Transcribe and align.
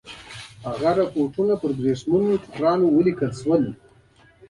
هغه 0.67 0.91
رپوټونه 0.99 1.53
پر 1.61 1.71
ورېښمینو 1.79 2.41
ټوکرانو 2.43 2.85
ولیکل 2.95 3.31
شول. 3.41 3.63